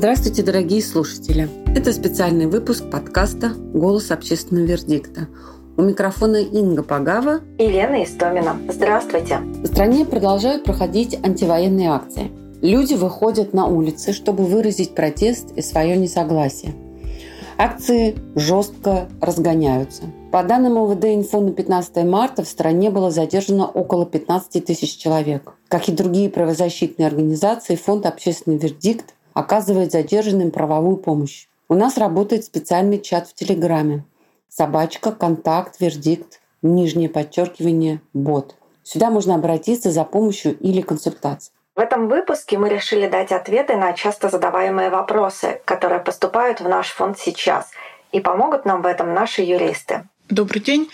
[0.00, 1.46] Здравствуйте, дорогие слушатели!
[1.76, 5.28] Это специальный выпуск подкаста «Голос общественного вердикта».
[5.76, 8.56] У микрофона Инга Пагава и Лена Истомина.
[8.70, 9.40] Здравствуйте!
[9.40, 12.30] В стране продолжают проходить антивоенные акции.
[12.62, 16.72] Люди выходят на улицы, чтобы выразить протест и свое несогласие.
[17.58, 20.04] Акции жестко разгоняются.
[20.32, 25.52] По данным ОВД «Инфо» на 15 марта в стране было задержано около 15 тысяч человек.
[25.68, 31.46] Как и другие правозащитные организации, фонд «Общественный вердикт» оказывает задержанным правовую помощь.
[31.68, 34.04] У нас работает специальный чат в Телеграме.
[34.48, 38.56] Собачка, контакт, вердикт, нижнее подчеркивание, бот.
[38.82, 41.54] Сюда можно обратиться за помощью или консультацией.
[41.76, 46.88] В этом выпуске мы решили дать ответы на часто задаваемые вопросы, которые поступают в наш
[46.88, 47.70] фонд сейчас,
[48.12, 50.08] и помогут нам в этом наши юристы.
[50.28, 50.90] Добрый день.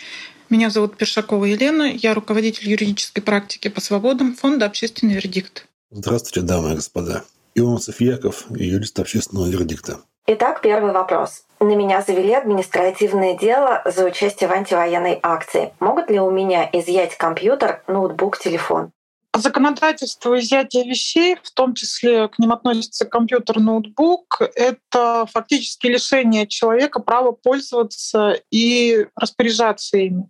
[0.48, 1.84] Меня зовут Першакова Елена.
[1.84, 5.66] Я руководитель юридической практики по свободам фонда «Общественный вердикт».
[5.90, 7.24] Здравствуйте, дамы и господа.
[7.56, 10.01] Ионцев Яков, юрист общественного вердикта.
[10.26, 11.45] Итак, первый вопрос.
[11.59, 15.73] На меня завели административное дело за участие в антивоенной акции.
[15.80, 18.90] Могут ли у меня изъять компьютер, ноутбук, телефон?
[19.35, 27.01] Законодательство изъятия вещей, в том числе к ним относится компьютер, ноутбук, это фактически лишение человека
[27.01, 30.29] права пользоваться и распоряжаться ими.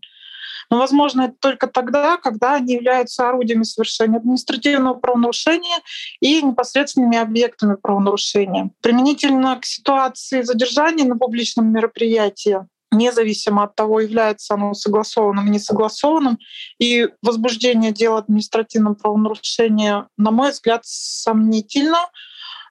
[0.71, 5.79] Но возможно это только тогда, когда они являются орудиями совершения административного правонарушения
[6.21, 8.71] и непосредственными объектами правонарушения.
[8.83, 15.59] Применительно к ситуации задержания на публичном мероприятии независимо от того, является оно согласованным или не
[15.59, 16.39] согласованным.
[16.79, 21.99] И возбуждение дела административного правонарушения, на мой взгляд, сомнительно,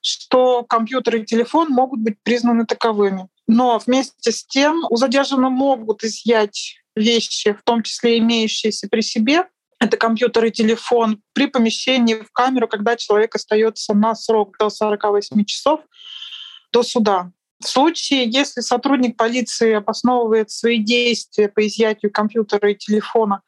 [0.01, 3.27] что компьютер и телефон могут быть признаны таковыми.
[3.47, 9.45] Но вместе с тем у задержанного могут изъять вещи, в том числе имеющиеся при себе,
[9.79, 15.43] это компьютер и телефон, при помещении в камеру, когда человек остается на срок до 48
[15.45, 15.81] часов
[16.71, 17.31] до суда.
[17.61, 23.41] В случае, если сотрудник полиции обосновывает свои действия по изъятию компьютера и телефона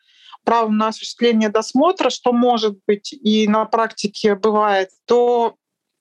[0.44, 5.56] правом на осуществление досмотра, что может быть и на практике бывает, то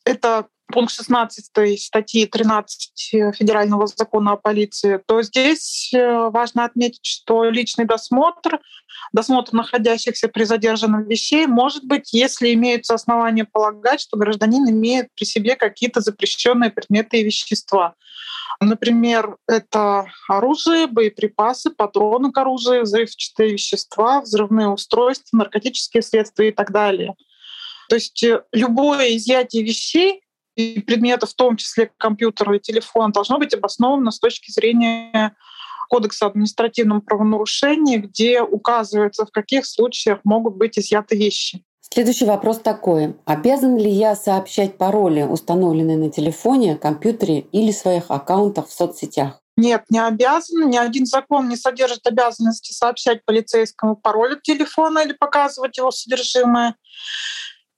[0.04, 7.44] это пункт 16 статьи 13 Федерального закона о полиции, то здесь э, важно отметить, что
[7.44, 8.60] личный досмотр,
[9.12, 15.24] досмотр находящихся при задержанном вещей может быть, если имеются основания полагать, что гражданин имеет при
[15.24, 17.94] себе какие-то запрещенные предметы и вещества.
[18.60, 26.72] Например, это оружие, боеприпасы, патроны к оружию, взрывчатые вещества, взрывные устройства, наркотические средства и так
[26.72, 27.14] далее.
[27.88, 30.22] То есть э, любое изъятие вещей
[30.56, 35.36] предметов, в том числе компьютера и телефона, должно быть обосновано с точки зрения
[35.88, 41.62] Кодекса административного правонарушения, где указывается, в каких случаях могут быть изъяты вещи.
[41.80, 43.14] Следующий вопрос такой.
[43.24, 49.40] Обязан ли я сообщать пароли, установленные на телефоне, компьютере или своих аккаунтах в соцсетях?
[49.56, 50.68] Нет, не обязан.
[50.68, 56.74] Ни один закон не содержит обязанности сообщать полицейскому пароль от телефона или показывать его содержимое.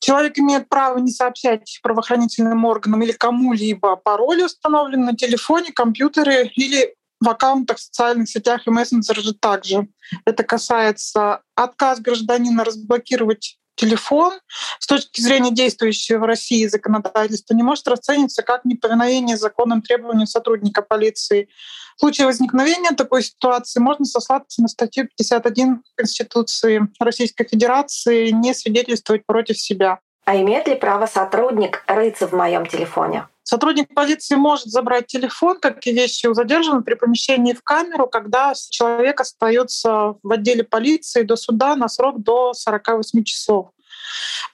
[0.00, 6.94] Человек имеет право не сообщать правоохранительным органам или кому-либо пароли, установленные на телефоне, компьютере или
[7.20, 9.88] в аккаунтах в социальных сетях и мессенджерах также.
[10.24, 14.34] Это касается отказ гражданина разблокировать телефон
[14.78, 20.82] с точки зрения действующего в России законодательства не может расцениваться как неповиновение законным требованиям сотрудника
[20.82, 21.48] полиции.
[21.96, 29.24] В случае возникновения такой ситуации можно сослаться на статью 51 Конституции Российской Федерации «Не свидетельствовать
[29.24, 30.00] против себя».
[30.24, 33.26] А имеет ли право сотрудник рыться в моем телефоне?
[33.50, 38.52] Сотрудник полиции может забрать телефон, как и вещи у задержанного при помещении в камеру, когда
[38.68, 43.70] человек остается в отделе полиции до суда на срок до 48 часов.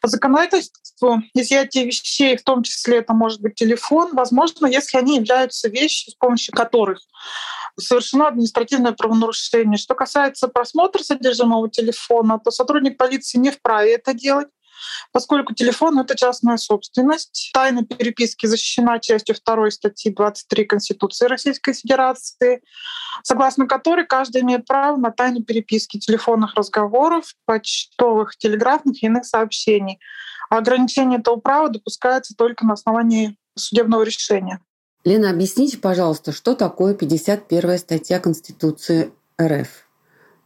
[0.01, 5.69] По законодательству изъятие вещей, в том числе это может быть телефон, возможно, если они являются
[5.69, 7.01] вещи, с помощью которых
[7.77, 9.77] совершено административное правонарушение.
[9.77, 14.51] Что касается просмотра содержимого телефона, то сотрудник полиции не вправе это делать
[15.13, 17.51] поскольку телефон— это частная собственность.
[17.53, 22.63] Тайна переписки защищена частью 2 статьи 23 Конституции Российской Федерации,
[23.23, 29.99] согласно которой каждый имеет право на тайну переписки телефонных разговоров, почтовых, телеграфных и иных сообщений.
[30.51, 34.61] А ограничение этого права допускается только на основании судебного решения.
[35.05, 39.69] Лена, объясните, пожалуйста, что такое 51 статья Конституции РФ?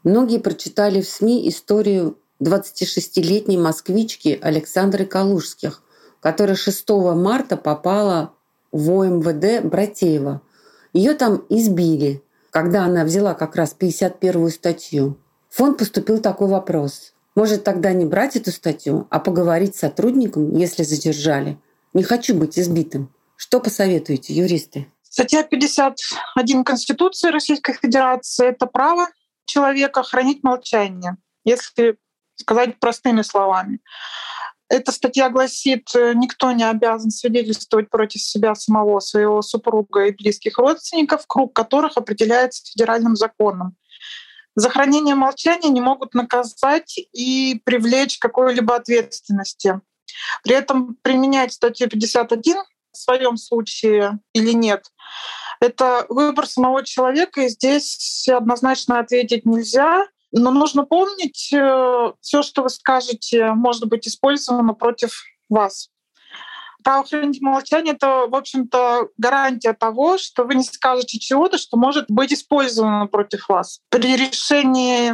[0.04, 5.82] Многие прочитали в СМИ историю 26-летней москвички Александры Калужских,
[6.20, 8.34] которая 6 марта попала
[8.72, 10.42] в ОМВД Братеева.
[10.92, 15.18] Ее там избили, когда она взяла как раз 51-ю статью.
[15.48, 17.14] В фонд поступил такой вопрос.
[17.34, 21.58] Может тогда не брать эту статью, а поговорить с сотрудником, если задержали?
[21.94, 23.12] Не хочу быть избитым.
[23.36, 24.88] Что посоветуете, юристы?
[25.02, 29.08] Статья 51 Конституции Российской Федерации— это право
[29.46, 31.96] человека хранить молчание, если
[32.38, 33.80] сказать простыми словами.
[34.68, 40.58] Эта статья гласит, э, никто не обязан свидетельствовать против себя самого, своего супруга и близких
[40.58, 43.76] родственников, круг которых определяется федеральным законом.
[44.54, 49.80] За хранение молчания не могут наказать и привлечь какой-либо ответственности.
[50.42, 52.56] При этом применять статью 51
[52.92, 54.84] в своем случае или нет,
[55.60, 60.06] это выбор самого человека, и здесь однозначно ответить нельзя.
[60.32, 65.90] Но нужно помнить, э, все, что вы скажете, может быть использовано против вас.
[66.84, 67.04] Право
[67.40, 73.06] молчание— это, в общем-то, гарантия того, что вы не скажете чего-то, что может быть использовано
[73.06, 73.80] против вас.
[73.90, 75.12] При решении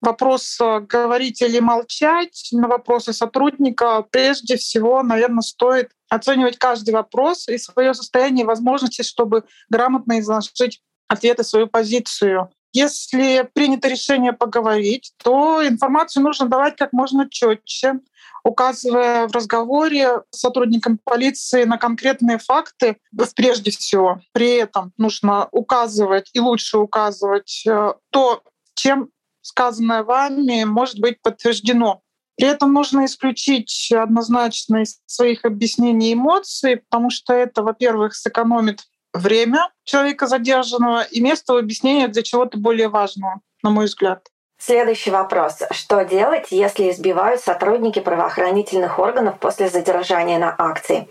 [0.00, 7.58] вопроса говорить или молчать на вопросы сотрудника прежде всего, наверное, стоит оценивать каждый вопрос и
[7.58, 12.50] свое состояние и возможности, чтобы грамотно изложить ответы, свою позицию.
[12.72, 18.00] Если принято решение поговорить, то информацию нужно давать как можно четче,
[18.44, 22.98] указывая в разговоре с сотрудником полиции на конкретные факты,
[23.34, 24.20] прежде всего.
[24.32, 28.42] При этом нужно указывать и лучше указывать э, то,
[28.74, 29.10] чем
[29.40, 32.02] сказанное вами может быть подтверждено.
[32.36, 38.82] При этом нужно исключить однозначно из своих объяснений эмоции, потому что это, во-первых, сэкономит
[39.12, 44.28] время человека задержанного и место объяснения для чего-то более важного, на мой взгляд.
[44.60, 45.58] Следующий вопрос.
[45.70, 51.08] Что делать, если избивают сотрудники правоохранительных органов после задержания на акции?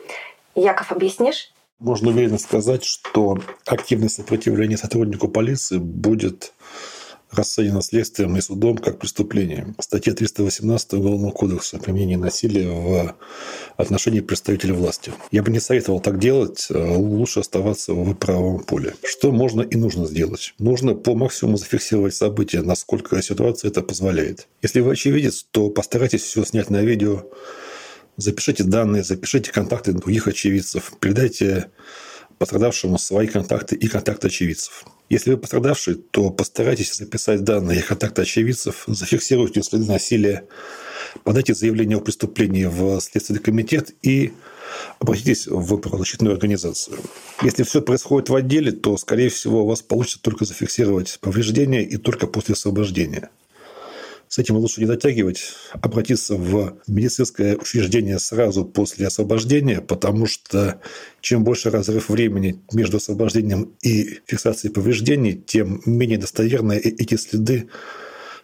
[0.54, 1.52] Яков, объяснишь?
[1.80, 6.54] Можно уверенно сказать, что активное сопротивление сотруднику полиции будет
[7.32, 9.76] расценено следствием и судом как преступление.
[9.80, 13.16] Статья 318 Уголовного кодекса применение насилия в
[13.76, 15.12] отношении представителей власти.
[15.32, 18.96] Я бы не советовал так делать, э, лучше оставаться в правовом поле.
[19.04, 20.54] Что можно и нужно сделать?
[20.60, 24.48] Нужно по максимуму зафиксировать события, насколько ситуация это позволяет.
[24.62, 27.26] Если вы очевидец, то постарайтесь все снять на видео,
[28.18, 31.70] запишите данные, запишите контакты других очевидцев, передайте
[32.38, 34.86] пострадавшему свои контакты и контакты очевидцев.
[35.10, 40.46] Если вы пострадавший, то постарайтесь записать данные и контакты очевидцев, зафиксируйте следы насилия,
[41.24, 44.34] подайте заявление о преступлении в Следственный комитет и
[45.00, 46.98] обратитесь в правозащитную организацию.
[47.42, 51.96] Если все происходит в отделе, то, скорее всего, у вас получится только зафиксировать повреждения и
[51.96, 53.30] только после освобождения.
[54.30, 55.40] С этим лучше не затягивать,
[55.82, 60.82] обратиться в медицинское учреждение сразу после освобождения, потому что
[61.22, 67.70] чем больше разрыв времени между освобождением и фиксацией повреждений, тем менее достоверны эти следы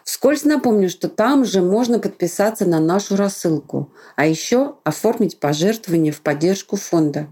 [0.04, 6.22] Вскользь напомню, что там же можно подписаться на нашу рассылку, а еще оформить пожертвование в
[6.22, 7.28] поддержку фонда.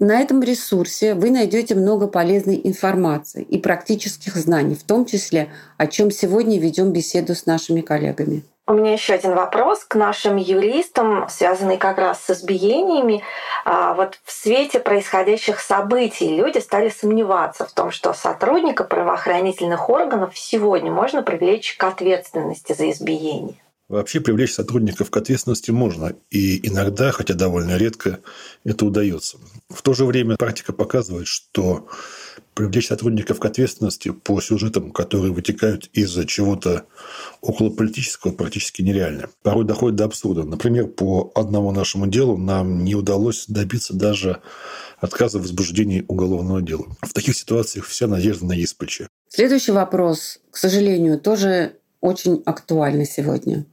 [0.00, 5.86] На этом ресурсе вы найдете много полезной информации и практических знаний, в том числе, о
[5.86, 8.42] чем сегодня ведем беседу с нашими коллегами.
[8.66, 13.22] У меня еще один вопрос к нашим юристам, связанный как раз с избиениями.
[13.66, 20.38] А, вот в свете происходящих событий люди стали сомневаться в том, что сотрудника правоохранительных органов
[20.38, 23.56] сегодня можно привлечь к ответственности за избиение.
[23.90, 28.20] Вообще привлечь сотрудников к ответственности можно, и иногда, хотя довольно редко,
[28.62, 29.38] это удается.
[29.68, 31.88] В то же время практика показывает, что
[32.54, 36.84] привлечь сотрудников к ответственности по сюжетам, которые вытекают из чего-то
[37.40, 39.28] околополитического, практически нереально.
[39.42, 40.44] Порой доходит до абсурда.
[40.44, 44.40] Например, по одному нашему делу нам не удалось добиться даже
[45.00, 46.86] отказа в возбуждении уголовного дела.
[47.02, 49.02] В таких ситуациях вся надежда на ЕСПЧ.
[49.28, 53.66] Следующий вопрос, к сожалению, тоже очень актуальный сегодня.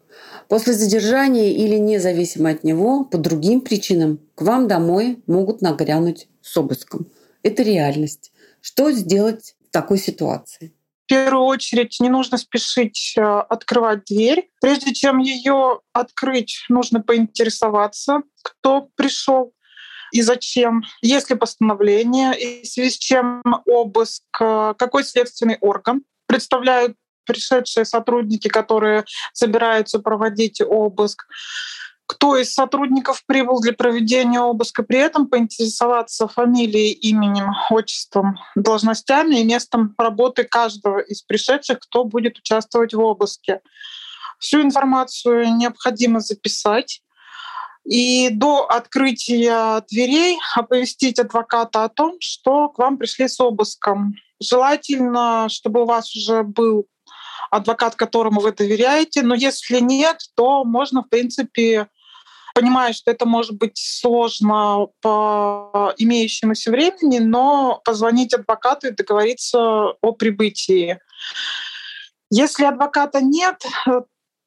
[0.47, 6.55] После задержания или независимо от него, по другим причинам, к вам домой могут нагрянуть с
[6.55, 7.07] обыском.
[7.43, 8.31] Это реальность.
[8.61, 10.73] Что сделать в такой ситуации?
[11.05, 14.49] В первую очередь не нужно спешить э, открывать дверь.
[14.59, 19.53] Прежде чем ее открыть, нужно поинтересоваться, кто пришел
[20.11, 26.03] и зачем, есть ли постановление, и в связи с чем обыск, э, какой следственный орган
[26.27, 26.95] представляют
[27.27, 31.25] пришедшие сотрудники, которые собираются проводить обыск.
[32.09, 39.43] кто из сотрудников прибыл для проведения обыска, при этом поинтересоваться фамилией, именем, отчеством, должностями и
[39.43, 43.59] местом работы каждого из пришедших, кто будет участвовать в обыске.
[44.39, 47.01] Всю информацию необходимо записать
[47.87, 54.13] и до открытия дверей оповестить адвоката о том, что к вам пришли с обыском.
[54.41, 56.87] Желательно, чтобы у вас уже был
[57.51, 61.87] адвокат, которому вы доверяете, но если нет, то можно, в принципе,
[62.53, 69.59] понимаю, что это может быть сложно по имеющемуся времени, но позвонить адвокату и договориться
[70.01, 70.99] о прибытии.
[72.31, 73.63] Если адвоката нет,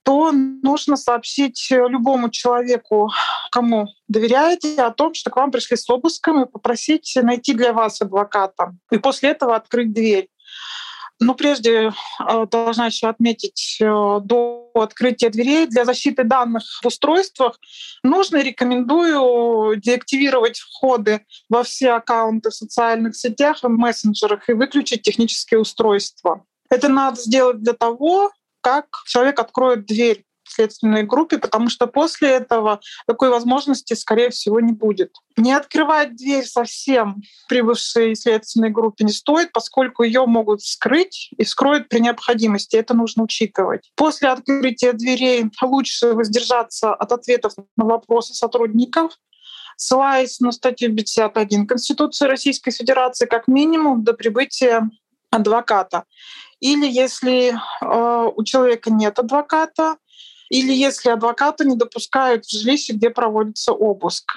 [0.02, 3.10] то нужно сообщить любому человеку,
[3.52, 8.02] кому доверяете, о том, что к вам пришли с обыском, и попросить найти для вас
[8.02, 8.72] адвоката.
[8.90, 10.28] И после этого открыть дверь.
[11.20, 13.84] Но прежде э, должна еще отметить, э,
[14.24, 17.58] до открытия дверей для защиты данных в устройствах
[18.02, 25.60] нужно рекомендую деактивировать входы во все аккаунты в социальных сетях и мессенджерах и выключить технические
[25.60, 26.44] устройства.
[26.70, 28.30] Это надо сделать для того,
[28.62, 34.72] как человек откроет дверь следственной группе, потому что после этого такой возможности, скорее всего, не
[34.72, 35.14] будет.
[35.36, 41.88] Не открывать дверь совсем прибывшей следственной группе не стоит, поскольку ее могут вскрыть и вскроют
[41.88, 42.76] при необходимости.
[42.76, 43.90] Это нужно учитывать.
[43.96, 49.18] После открытия дверей лучше воздержаться от ответов на вопросы сотрудников,
[49.76, 54.90] ссылаясь на статью 51 Конституции Российской Федерации как минимум до прибытия
[55.30, 56.04] адвоката.
[56.60, 59.96] Или если э, у человека нет адвоката,
[60.50, 64.32] или если адвоката не допускают в жилище, где проводится обыск.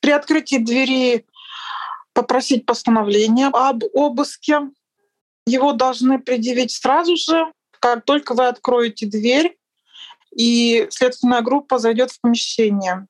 [0.00, 1.26] При открытии двери
[2.12, 4.70] попросить постановление об обыске.
[5.46, 9.58] Его должны предъявить сразу же, как только вы откроете дверь,
[10.34, 13.06] и следственная группа зайдет в помещение.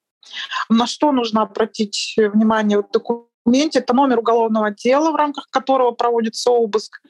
[0.69, 3.34] На что нужно обратить внимание в документе?
[3.45, 7.01] Документе это номер уголовного дела, в рамках которого проводится обыск.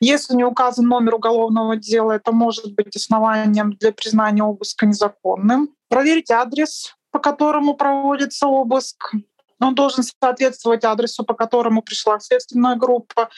[0.00, 5.70] Если не указан номер уголовного дела, это может быть основанием для признания обыска незаконным.
[5.88, 9.12] Проверить адрес, по которому проводится обыск.
[9.60, 13.28] Он должен соответствовать адресу, по которому пришла следственная группа.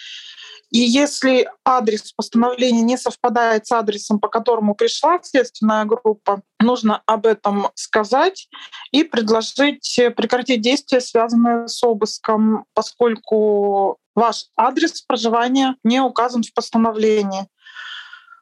[0.70, 7.26] И если адрес постановления не совпадает с адресом, по которому пришла следственная группа, нужно об
[7.26, 8.48] этом сказать
[8.90, 17.48] и предложить прекратить действия, связанные с обыском, поскольку ваш адрес проживания не указан в постановлении.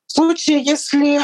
[0.06, 1.20] В случае, если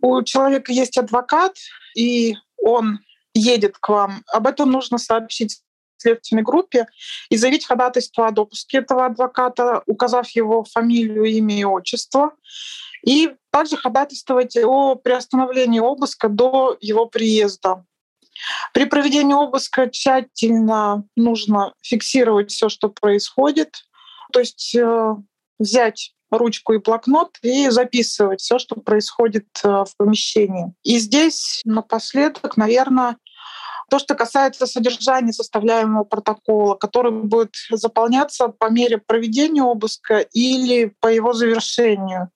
[0.00, 1.56] у человека есть адвокат,
[1.96, 3.00] и он
[3.34, 5.60] едет к вам, об этом нужно сообщить
[5.98, 6.86] следственной группе
[7.28, 12.32] и заявить ходатайство о допуске этого адвоката, указав его фамилию, имя и отчество,
[13.04, 17.84] и также ходатайствовать о приостановлении обыска до его приезда.
[18.72, 23.84] При проведении обыска тщательно нужно фиксировать все, что происходит,
[24.32, 25.14] то есть э,
[25.58, 30.72] взять ручку и блокнот и записывать все, что происходит э, в помещении.
[30.82, 33.16] И здесь напоследок, наверное,
[33.90, 41.08] то, что касается содержания составляемого протокола, который будет заполняться по мере проведения обыска или по
[41.08, 42.30] его завершению.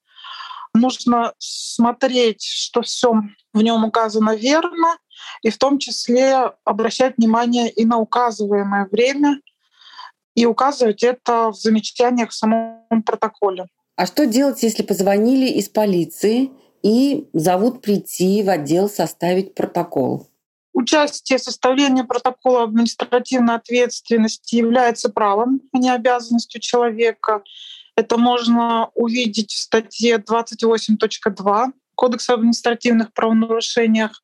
[0.74, 3.14] Нужно смотреть, что все
[3.52, 4.96] в нем указано верно,
[5.42, 9.40] и в том числе обращать внимание и на указываемое время,
[10.34, 13.66] и указывать это в замечаниях в самом протоколе.
[13.96, 16.50] А что делать, если позвонили из полиции
[16.82, 20.31] и зовут прийти в отдел составить протокол?
[20.72, 27.42] Участие в составлении протокола административной ответственности является правом, а не обязанностью человека.
[27.94, 34.22] Это можно увидеть в статье 28.2 Кодекса об административных правонарушениях.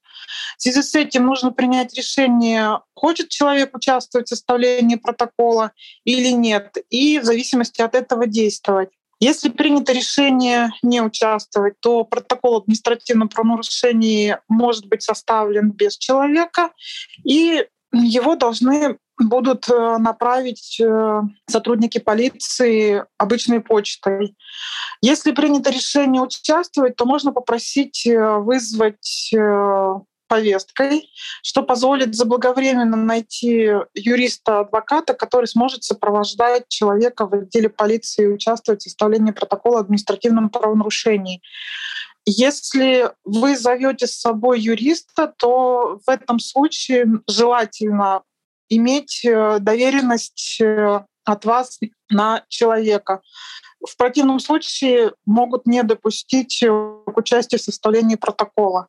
[0.57, 5.73] В связи с этим нужно принять решение, хочет человек участвовать в составлении протокола
[6.05, 8.91] или нет, и в зависимости от этого действовать.
[9.21, 16.71] Если принято решение не участвовать, то протокол административного правонарушения может быть составлен без человека,
[17.25, 24.37] и его должны будут э, направить э, сотрудники полиции обычной почтой.
[25.01, 29.33] Если принято решение участвовать, то можно попросить э, вызвать
[30.29, 31.11] повесткой,
[31.43, 38.85] что позволит заблаговременно найти юриста-адвоката, который сможет сопровождать человека в отделе полиции и участвовать в
[38.85, 41.43] составлении протокола административном правонарушении.
[42.27, 48.23] Если вы зовете с собой юриста, то в этом случае желательно
[48.69, 51.79] иметь э, доверенность э, от вас
[52.11, 53.23] на человека.
[53.87, 58.89] В противном случае могут не допустить э, к участию в составлении протокола.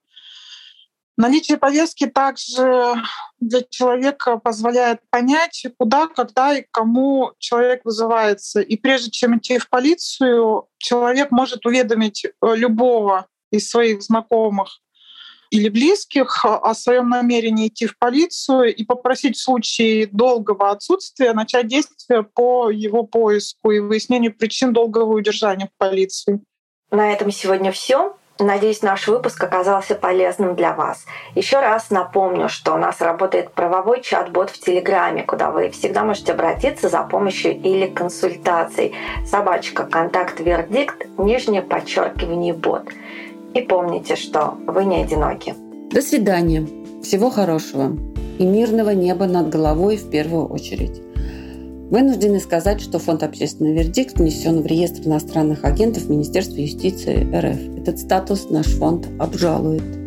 [1.20, 2.96] Наличие повестки также
[3.42, 8.62] для человека позволяет понять, куда, когда и кому человек вызывается.
[8.62, 14.80] И прежде чем идти в полицию, человек может уведомить э, любого из своих знакомых
[15.50, 21.68] или близких о своем намерении идти в полицию и попросить в случае долгого отсутствия начать
[21.68, 26.40] действия по его поиску и выяснению причин долгого удержания в полиции.
[26.92, 28.16] На этом сегодня все.
[28.42, 31.06] Надеюсь, наш выпуск оказался полезным для вас.
[31.36, 36.32] Еще раз напомню, что у нас работает правовой чат-бот в Телеграме, куда вы всегда можете
[36.32, 38.96] обратиться за помощью или консультацией.
[39.26, 42.84] Собачка, контакт, вердикт, нижнее подчеркивание бот.
[43.54, 45.54] И помните, что вы не одиноки.
[45.92, 46.66] До свидания.
[47.04, 47.98] Всего хорошего.
[48.38, 51.09] И мирного неба над головой в первую очередь.
[51.90, 57.80] Вынуждены сказать, что фонд «Общественный вердикт» внесен в реестр иностранных агентов Министерства юстиции РФ.
[57.80, 59.99] Этот статус наш фонд обжалует.